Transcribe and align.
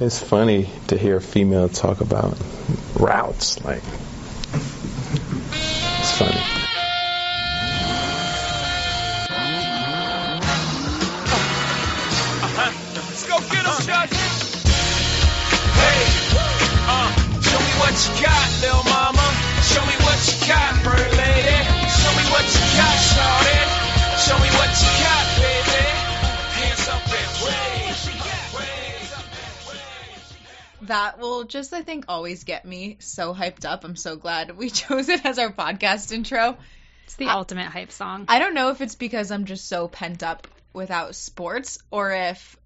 It's 0.00 0.22
funny 0.22 0.70
to 0.86 0.96
hear 0.96 1.16
a 1.16 1.20
female 1.20 1.68
talk 1.68 2.00
about 2.00 2.38
routes. 2.94 3.64
Like, 3.64 3.82
it's 5.98 6.16
funny. 6.16 6.40
That 30.88 31.18
will 31.18 31.44
just, 31.44 31.72
I 31.72 31.82
think, 31.82 32.06
always 32.08 32.44
get 32.44 32.64
me 32.64 32.96
so 33.00 33.34
hyped 33.34 33.64
up. 33.64 33.84
I'm 33.84 33.96
so 33.96 34.16
glad 34.16 34.56
we 34.56 34.70
chose 34.82 35.08
it 35.08 35.24
as 35.24 35.38
our 35.38 35.52
podcast 35.52 36.12
intro. 36.12 36.56
It's 37.04 37.14
the 37.16 37.26
I- 37.26 37.34
ultimate 37.34 37.66
hype 37.66 37.92
song. 37.92 38.24
I 38.28 38.38
don't 38.38 38.54
know 38.54 38.70
if 38.70 38.80
it's 38.80 38.94
because 38.94 39.30
I'm 39.30 39.44
just 39.44 39.68
so 39.68 39.88
pent 39.88 40.22
up 40.22 40.48
without 40.72 41.14
sports 41.14 41.78
or 41.90 42.12
if, 42.12 42.56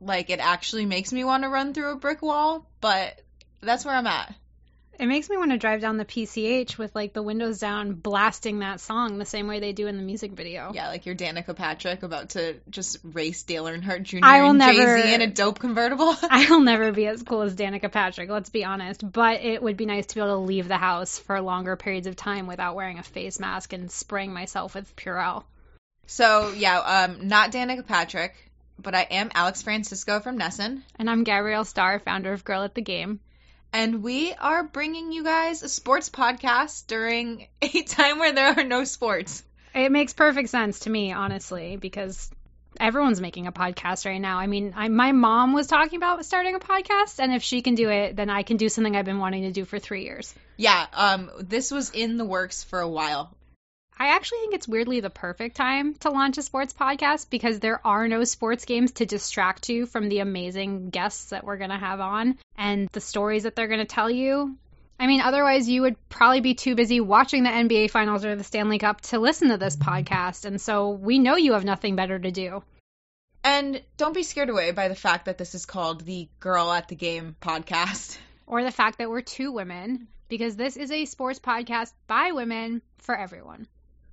like, 0.00 0.30
it 0.30 0.40
actually 0.40 0.86
makes 0.86 1.12
me 1.12 1.24
want 1.24 1.42
to 1.42 1.48
run 1.48 1.74
through 1.74 1.92
a 1.92 1.96
brick 1.96 2.22
wall, 2.22 2.66
but 2.80 3.20
that's 3.60 3.84
where 3.84 3.94
I'm 3.94 4.06
at. 4.06 4.34
It 4.98 5.06
makes 5.06 5.28
me 5.28 5.36
want 5.36 5.50
to 5.50 5.58
drive 5.58 5.80
down 5.80 5.96
the 5.96 6.04
PCH 6.04 6.78
with 6.78 6.94
like 6.94 7.12
the 7.12 7.22
windows 7.22 7.58
down, 7.58 7.94
blasting 7.94 8.60
that 8.60 8.80
song 8.80 9.18
the 9.18 9.24
same 9.24 9.46
way 9.48 9.60
they 9.60 9.72
do 9.72 9.86
in 9.86 9.96
the 9.96 10.02
music 10.02 10.32
video. 10.32 10.70
Yeah, 10.74 10.88
like 10.88 11.06
you're 11.06 11.14
Danica 11.14 11.54
Patrick 11.56 12.02
about 12.02 12.30
to 12.30 12.56
just 12.70 12.98
race 13.02 13.42
Dale 13.42 13.64
Earnhardt 13.64 14.04
Jr. 14.04 14.18
I 14.22 14.42
will 14.42 14.50
and 14.50 14.58
never- 14.58 14.96
Jay-Z 14.98 15.14
in 15.14 15.20
a 15.22 15.26
dope 15.26 15.58
convertible. 15.58 16.14
I'll 16.22 16.60
never 16.60 16.92
be 16.92 17.06
as 17.06 17.22
cool 17.22 17.42
as 17.42 17.54
Danica 17.54 17.90
Patrick, 17.90 18.30
let's 18.30 18.50
be 18.50 18.64
honest, 18.64 19.10
but 19.10 19.40
it 19.42 19.62
would 19.62 19.76
be 19.76 19.86
nice 19.86 20.06
to 20.06 20.14
be 20.14 20.20
able 20.20 20.40
to 20.40 20.46
leave 20.46 20.68
the 20.68 20.76
house 20.78 21.18
for 21.18 21.40
longer 21.40 21.76
periods 21.76 22.06
of 22.06 22.16
time 22.16 22.46
without 22.46 22.74
wearing 22.74 22.98
a 22.98 23.02
face 23.02 23.40
mask 23.40 23.72
and 23.72 23.90
spraying 23.90 24.32
myself 24.32 24.74
with 24.74 24.94
Purell. 24.96 25.44
so, 26.06 26.52
yeah, 26.56 26.78
um, 26.78 27.28
not 27.28 27.50
Danica 27.52 27.86
Patrick, 27.86 28.34
but 28.78 28.94
I 28.94 29.02
am 29.02 29.30
Alex 29.34 29.62
Francisco 29.62 30.20
from 30.20 30.38
NESN. 30.38 30.82
And 30.98 31.10
I'm 31.10 31.24
Gabrielle 31.24 31.64
Starr, 31.64 31.98
founder 31.98 32.32
of 32.32 32.44
Girl 32.44 32.62
at 32.62 32.74
the 32.74 32.82
Game. 32.82 33.20
And 33.74 34.04
we 34.04 34.32
are 34.32 34.62
bringing 34.62 35.10
you 35.10 35.24
guys 35.24 35.64
a 35.64 35.68
sports 35.68 36.08
podcast 36.08 36.86
during 36.86 37.48
a 37.60 37.82
time 37.82 38.20
where 38.20 38.32
there 38.32 38.54
are 38.56 38.62
no 38.62 38.84
sports. 38.84 39.42
It 39.74 39.90
makes 39.90 40.12
perfect 40.12 40.50
sense 40.50 40.78
to 40.80 40.90
me, 40.90 41.12
honestly, 41.12 41.76
because 41.76 42.30
everyone's 42.78 43.20
making 43.20 43.48
a 43.48 43.52
podcast 43.52 44.06
right 44.06 44.20
now. 44.20 44.38
I 44.38 44.46
mean, 44.46 44.74
I, 44.76 44.86
my 44.86 45.10
mom 45.10 45.54
was 45.54 45.66
talking 45.66 45.96
about 45.96 46.24
starting 46.24 46.54
a 46.54 46.60
podcast, 46.60 47.18
and 47.18 47.34
if 47.34 47.42
she 47.42 47.62
can 47.62 47.74
do 47.74 47.90
it, 47.90 48.14
then 48.14 48.30
I 48.30 48.44
can 48.44 48.58
do 48.58 48.68
something 48.68 48.94
I've 48.94 49.04
been 49.04 49.18
wanting 49.18 49.42
to 49.42 49.50
do 49.50 49.64
for 49.64 49.80
three 49.80 50.04
years. 50.04 50.32
Yeah, 50.56 50.86
um, 50.92 51.32
this 51.40 51.72
was 51.72 51.90
in 51.90 52.16
the 52.16 52.24
works 52.24 52.62
for 52.62 52.78
a 52.78 52.88
while. 52.88 53.34
I 53.98 54.08
actually 54.08 54.38
think 54.38 54.54
it's 54.54 54.68
weirdly 54.68 55.00
the 55.00 55.10
perfect 55.10 55.56
time 55.56 55.94
to 56.00 56.10
launch 56.10 56.36
a 56.38 56.42
sports 56.42 56.72
podcast 56.72 57.30
because 57.30 57.60
there 57.60 57.80
are 57.86 58.08
no 58.08 58.24
sports 58.24 58.64
games 58.64 58.92
to 58.92 59.06
distract 59.06 59.68
you 59.68 59.86
from 59.86 60.08
the 60.08 60.18
amazing 60.18 60.90
guests 60.90 61.30
that 61.30 61.44
we're 61.44 61.58
going 61.58 61.70
to 61.70 61.76
have 61.76 62.00
on 62.00 62.36
and 62.58 62.88
the 62.88 63.00
stories 63.00 63.44
that 63.44 63.54
they're 63.54 63.68
going 63.68 63.78
to 63.80 63.84
tell 63.84 64.10
you. 64.10 64.56
I 64.98 65.06
mean, 65.06 65.20
otherwise, 65.20 65.68
you 65.68 65.82
would 65.82 65.96
probably 66.08 66.40
be 66.40 66.54
too 66.54 66.74
busy 66.74 67.00
watching 67.00 67.44
the 67.44 67.50
NBA 67.50 67.90
Finals 67.90 68.24
or 68.24 68.36
the 68.36 68.44
Stanley 68.44 68.78
Cup 68.78 69.00
to 69.02 69.18
listen 69.18 69.48
to 69.48 69.58
this 69.58 69.76
podcast. 69.76 70.44
And 70.44 70.60
so 70.60 70.90
we 70.90 71.18
know 71.18 71.36
you 71.36 71.52
have 71.52 71.64
nothing 71.64 71.96
better 71.96 72.18
to 72.18 72.30
do. 72.30 72.62
And 73.42 73.82
don't 73.96 74.14
be 74.14 74.22
scared 74.22 74.50
away 74.50 74.70
by 74.70 74.88
the 74.88 74.94
fact 74.94 75.26
that 75.26 75.38
this 75.38 75.54
is 75.54 75.66
called 75.66 76.00
the 76.00 76.28
Girl 76.40 76.72
at 76.72 76.88
the 76.88 76.96
Game 76.96 77.36
podcast. 77.40 78.18
Or 78.46 78.62
the 78.62 78.70
fact 78.70 78.98
that 78.98 79.08
we're 79.08 79.22
two 79.22 79.52
women 79.52 80.06
because 80.28 80.54
this 80.54 80.76
is 80.76 80.90
a 80.90 81.06
sports 81.06 81.38
podcast 81.38 81.90
by 82.06 82.32
women 82.32 82.82
for 82.98 83.16
everyone. 83.16 83.66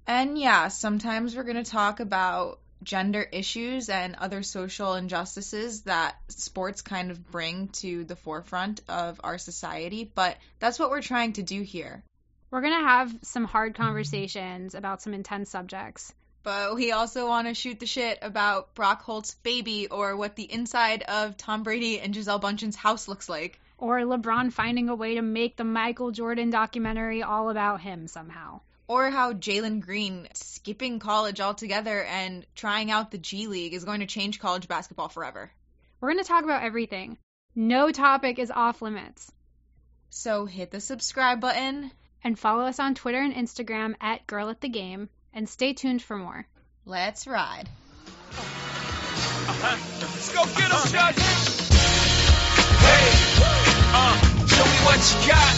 And 0.08 0.38
yeah, 0.38 0.68
sometimes 0.68 1.36
we're 1.36 1.44
going 1.44 1.64
to 1.64 1.70
talk 1.70 2.00
about 2.00 2.60
gender 2.84 3.26
issues 3.32 3.90
and 3.90 4.16
other 4.16 4.44
social 4.44 4.96
injustices 4.96 5.82
that 5.84 6.16
sports 6.30 6.82
kind 6.82 7.12
of 7.12 7.32
bring 7.32 7.68
to 7.68 8.04
the 8.04 8.16
forefront 8.16 8.82
of 8.90 9.22
our 9.24 9.38
society, 9.38 10.12
but 10.16 10.38
that's 10.60 10.80
what 10.80 10.90
we're 10.90 11.02
trying 11.02 11.34
to 11.34 11.44
do 11.44 11.62
here. 11.62 12.04
We're 12.50 12.62
going 12.62 12.80
to 12.80 12.88
have 12.88 13.16
some 13.22 13.46
hard 13.46 13.76
conversations 13.76 14.76
about 14.76 15.02
some 15.02 15.14
intense 15.14 15.50
subjects. 15.50 16.14
But 16.44 16.76
we 16.76 16.92
also 16.92 17.28
want 17.28 17.48
to 17.48 17.54
shoot 17.54 17.80
the 17.80 17.86
shit 17.86 18.18
about 18.24 18.74
Brock 18.74 19.04
Holt's 19.04 19.36
baby 19.36 19.88
or 19.88 20.18
what 20.18 20.36
the 20.36 20.52
inside 20.52 21.04
of 21.04 21.38
Tom 21.38 21.62
Brady 21.62 22.00
and 22.00 22.14
Gisele 22.14 22.40
Bundchen's 22.40 22.76
house 22.76 23.08
looks 23.08 23.30
like. 23.30 23.60
Or 23.78 24.00
LeBron 24.00 24.52
finding 24.52 24.90
a 24.90 24.96
way 24.96 25.16
to 25.16 25.22
make 25.22 25.56
the 25.56 25.64
Michael 25.64 26.12
Jordan 26.12 26.50
documentary 26.50 27.22
all 27.22 27.52
about 27.52 27.82
him 27.82 28.08
somehow. 28.08 28.62
Or 28.92 29.10
how 29.10 29.32
Jalen 29.32 29.80
Green 29.80 30.28
skipping 30.34 31.00
college 31.00 31.40
altogether 31.40 32.04
and 32.04 32.46
trying 32.56 32.92
out 32.92 33.10
the 33.10 33.18
G 33.18 33.48
League 33.48 33.74
is 33.74 33.86
going 33.86 34.02
to 34.02 34.06
change 34.06 34.38
college 34.38 34.68
basketball 34.68 35.08
forever. 35.08 35.50
We're 36.02 36.12
going 36.12 36.22
to 36.22 36.28
talk 36.28 36.44
about 36.44 36.64
everything. 36.64 37.18
No 37.56 37.92
topic 37.92 38.38
is 38.38 38.52
off 38.52 38.82
limits. 38.82 39.32
So 40.10 40.46
hit 40.46 40.72
the 40.72 40.82
subscribe 40.82 41.40
button. 41.40 41.90
And 42.22 42.38
follow 42.38 42.66
us 42.66 42.82
on 42.82 42.94
Twitter 42.94 43.22
and 43.22 43.34
Instagram 43.34 43.96
at 44.02 44.28
Girl 44.28 44.50
at 44.50 44.60
the 44.60 44.68
Game. 44.68 45.08
And 45.34 45.48
stay 45.48 45.72
tuned 45.72 46.02
for 46.02 46.18
more. 46.18 46.46
Let's 46.84 47.28
ride. 47.28 47.70
Let's 49.62 50.34
go 50.34 50.44
get 50.44 50.70
him, 50.70 50.92
Shut. 50.92 51.16
Hey, 52.76 53.08
uh, 53.94 54.18
show 54.48 54.66
me 54.66 54.80
what 54.84 55.00
you 55.00 55.30
got, 55.30 55.56